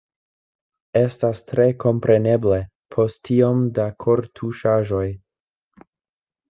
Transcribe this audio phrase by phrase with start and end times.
[1.01, 2.57] Estas tre kompreneble,
[2.97, 5.07] post tiom da kortuŝaĵoj.